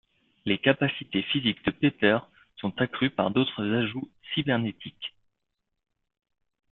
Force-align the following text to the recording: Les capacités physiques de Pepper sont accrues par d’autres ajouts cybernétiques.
Les 0.45 0.57
capacités 0.57 1.21
physiques 1.21 1.63
de 1.63 1.69
Pepper 1.69 2.17
sont 2.55 2.73
accrues 2.81 3.11
par 3.11 3.29
d’autres 3.29 3.63
ajouts 3.71 4.09
cybernétiques. 4.33 5.13